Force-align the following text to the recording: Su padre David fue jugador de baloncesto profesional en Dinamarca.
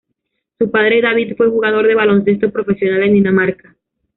Su 0.57 0.71
padre 0.71 0.99
David 0.99 1.35
fue 1.37 1.47
jugador 1.51 1.85
de 1.85 1.93
baloncesto 1.93 2.49
profesional 2.49 3.03
en 3.03 3.13
Dinamarca. 3.13 3.75